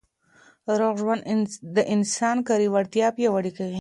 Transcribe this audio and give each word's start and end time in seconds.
روغ 0.79 0.95
ژوند 1.01 1.23
د 1.75 1.77
انسان 1.93 2.37
کاري 2.47 2.67
وړتیا 2.69 3.07
پیاوړې 3.17 3.51
کوي. 3.57 3.69